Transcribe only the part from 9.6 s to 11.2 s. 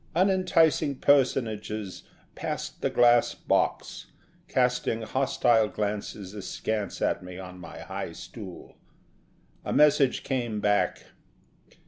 A message came back.